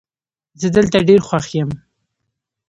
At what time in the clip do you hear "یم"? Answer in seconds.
1.57-1.69